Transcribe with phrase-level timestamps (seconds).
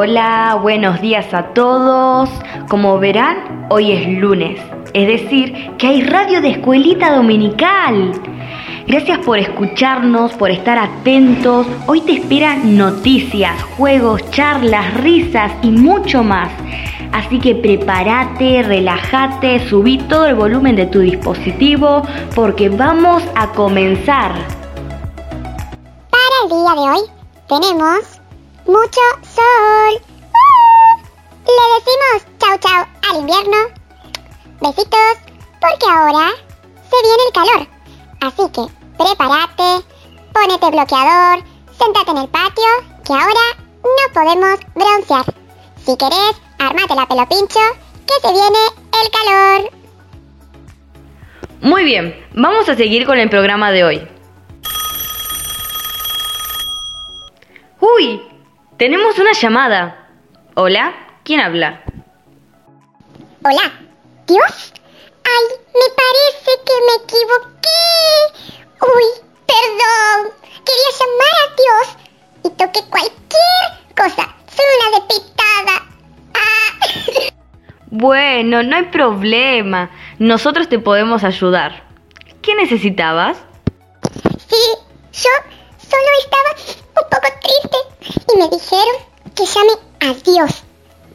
[0.00, 2.30] Hola, buenos días a todos.
[2.68, 4.60] Como verán, hoy es lunes,
[4.94, 8.12] es decir, que hay radio de escuelita dominical.
[8.86, 11.66] Gracias por escucharnos, por estar atentos.
[11.88, 16.52] Hoy te esperan noticias, juegos, charlas, risas y mucho más.
[17.10, 22.02] Así que prepárate, relájate, subí todo el volumen de tu dispositivo
[22.36, 24.30] porque vamos a comenzar.
[26.08, 27.00] Para el día de hoy
[27.48, 28.17] tenemos
[28.68, 29.92] mucho sol.
[31.46, 33.56] Le decimos chau chau al invierno.
[34.60, 35.16] Besitos,
[35.58, 36.28] porque ahora
[36.90, 37.66] se viene el calor.
[38.20, 38.64] Así que
[38.98, 39.86] prepárate,
[40.34, 41.42] ponete bloqueador,
[41.78, 42.70] sentate en el patio,
[43.06, 43.46] que ahora
[43.82, 45.24] no podemos broncear.
[45.86, 47.60] Si querés, armate la pelo pincho,
[48.06, 48.58] que se viene
[49.02, 49.70] el calor.
[51.62, 54.08] Muy bien, vamos a seguir con el programa de hoy.
[57.80, 58.20] Uy,
[58.78, 60.08] tenemos una llamada.
[60.54, 61.82] Hola, ¿quién habla?
[63.44, 63.72] Hola,
[64.26, 64.72] ¿Dios?
[65.24, 68.48] Ay, me parece que me equivoqué.
[68.80, 69.04] Uy,
[69.46, 70.32] perdón.
[70.64, 71.96] Quería llamar a Dios
[72.44, 74.34] y toqué cualquier cosa.
[74.54, 75.86] Soy una depitada.
[76.34, 77.32] Ah.
[77.90, 79.90] Bueno, no hay problema.
[80.18, 81.84] Nosotros te podemos ayudar.
[82.42, 83.38] ¿Qué necesitabas?
[84.46, 84.56] Sí,
[85.12, 85.30] yo
[85.78, 86.50] solo estaba
[87.02, 87.87] un poco triste
[88.38, 88.96] me dijeron
[89.34, 90.64] que llame a Dios.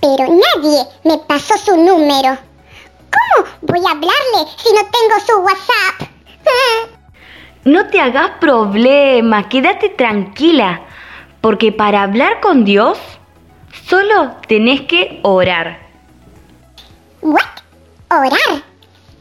[0.00, 2.38] Pero nadie me pasó su número.
[3.10, 6.10] ¿Cómo voy a hablarle si no tengo su WhatsApp?
[7.62, 10.80] No te hagas problema, quédate tranquila,
[11.42, 12.98] porque para hablar con Dios
[13.86, 15.78] solo tenés que orar.
[17.20, 17.42] ¿What?
[18.08, 18.62] ¿Orar?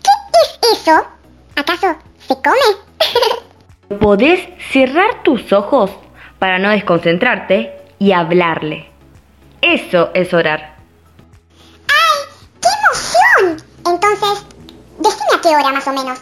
[0.01, 1.05] ¿Qué es eso?
[1.57, 3.99] ¿Acaso se come?
[3.99, 5.91] Podés cerrar tus ojos
[6.39, 8.89] para no desconcentrarte y hablarle.
[9.61, 10.77] Eso es orar.
[11.87, 12.47] ¡Ay!
[12.61, 13.67] ¡Qué emoción!
[13.85, 14.45] Entonces,
[14.97, 16.19] decime a qué hora más o menos.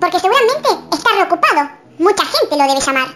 [0.00, 1.70] Porque seguramente está reocupado.
[1.98, 3.08] Mucha gente lo debe llamar.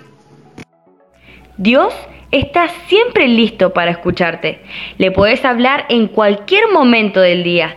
[1.57, 1.93] Dios
[2.31, 4.65] está siempre listo para escucharte.
[4.97, 7.77] Le puedes hablar en cualquier momento del día.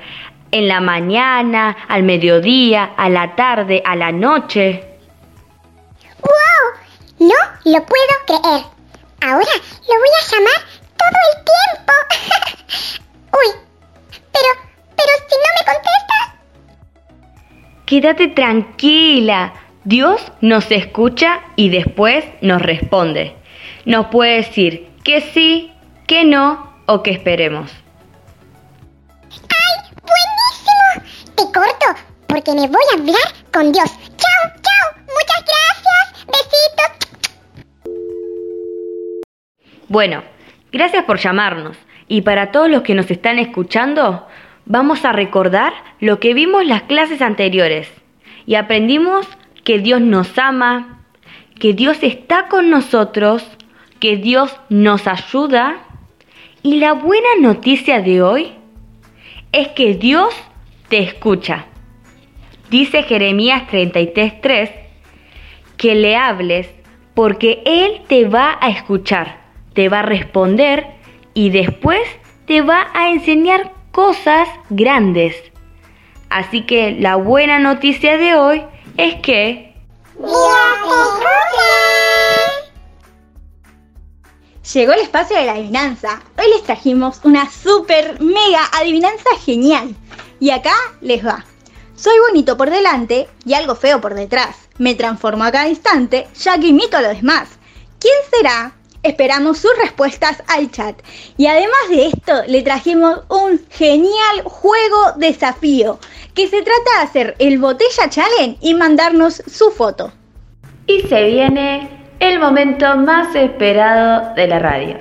[0.52, 4.84] En la mañana, al mediodía, a la tarde, a la noche.
[6.22, 7.28] ¡Wow!
[7.28, 8.66] No lo puedo creer.
[9.22, 9.52] Ahora
[9.92, 10.60] lo voy a llamar
[10.98, 11.94] todo el tiempo.
[13.40, 13.50] Uy,
[14.32, 14.50] pero,
[14.96, 16.18] pero si no me contesta.
[17.86, 19.54] Quédate tranquila.
[19.84, 23.36] Dios nos escucha y después nos responde.
[23.86, 25.74] Nos puede decir que sí,
[26.08, 27.72] que no o que esperemos.
[29.32, 31.36] ¡Ay, buenísimo!
[31.36, 33.90] Te corto porque me voy a hablar con Dios.
[39.92, 40.24] Bueno,
[40.72, 41.78] gracias por llamarnos.
[42.08, 44.26] Y para todos los que nos están escuchando,
[44.66, 47.92] vamos a recordar lo que vimos las clases anteriores.
[48.46, 49.28] Y aprendimos
[49.66, 51.04] que Dios nos ama,
[51.60, 53.46] que Dios está con nosotros,
[54.00, 55.80] que Dios nos ayuda.
[56.64, 58.54] Y la buena noticia de hoy
[59.52, 60.34] es que Dios
[60.88, 61.66] te escucha.
[62.70, 64.72] Dice Jeremías 33:3
[65.76, 66.74] que le hables
[67.14, 69.41] porque Él te va a escuchar,
[69.74, 70.86] te va a responder
[71.34, 72.02] y después
[72.46, 75.36] te va a enseñar cosas grandes.
[76.30, 78.64] Así que la buena noticia de hoy
[78.98, 79.76] es que.
[84.74, 86.22] Llegó el espacio de la adivinanza.
[86.38, 89.94] Hoy les trajimos una super mega adivinanza genial.
[90.40, 91.44] Y acá les va.
[91.96, 94.70] Soy bonito por delante y algo feo por detrás.
[94.78, 97.50] Me transformo a cada instante ya que imito a los demás.
[98.00, 98.74] ¿Quién será?
[99.04, 100.96] Esperamos sus respuestas al chat.
[101.36, 106.00] Y además de esto, le trajimos un genial juego desafío
[106.36, 110.12] que se trata de hacer el botella challenge y mandarnos su foto.
[110.86, 111.90] Y se viene
[112.20, 114.98] el momento más esperado de la radio.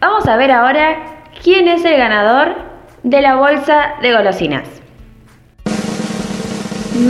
[0.00, 2.54] Vamos a ver ahora quién es el ganador
[3.02, 4.66] de la bolsa de golosinas.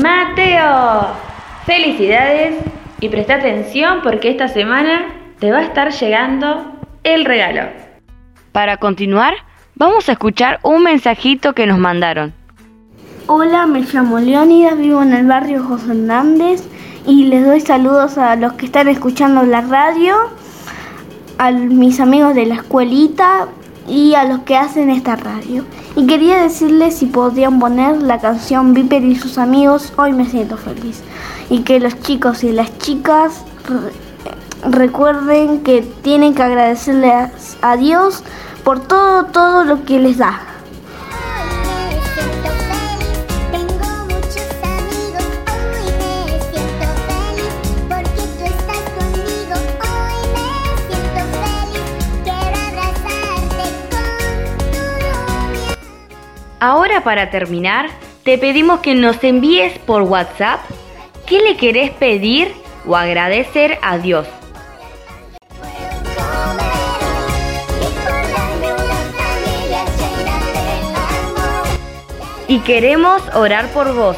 [0.03, 1.15] Mateo,
[1.65, 2.57] felicidades
[2.99, 7.69] y presta atención porque esta semana te va a estar llegando el regalo.
[8.53, 9.35] para continuar
[9.75, 12.33] vamos a escuchar un mensajito que nos mandaron.
[13.27, 16.67] Hola, me llamo Leónidas, vivo en el barrio José Hernández
[17.07, 20.17] y les doy saludos a los que están escuchando la radio,
[21.37, 23.49] a mis amigos de la escuelita
[23.87, 25.67] y a los que hacen esta radio.
[25.95, 30.57] Y quería decirles si podrían poner la canción Viper y sus amigos, hoy me siento
[30.57, 31.03] feliz.
[31.51, 33.45] Y que los chicos y las chicas
[34.71, 37.13] recuerden que tienen que agradecerle
[37.63, 38.23] a- Dios
[38.65, 40.41] por todo, todo lo que les da.
[56.61, 57.91] Ahora para terminar,
[58.23, 60.61] te pedimos que nos envíes por WhatsApp
[61.27, 62.53] qué le querés pedir
[62.87, 64.27] o agradecer a Dios.
[72.47, 74.17] Y queremos orar por vos.